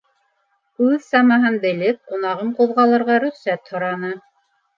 Үҙ 0.85 1.03
самаһын 1.07 1.57
белеп, 1.65 1.99
ҡунағым 2.13 2.49
ҡуҙғалырға 2.61 3.19
рөхсәт 3.27 3.71
һораны. 3.77 4.13